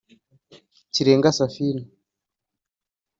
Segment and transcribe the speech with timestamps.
[0.93, 1.83] Kirenga Saphina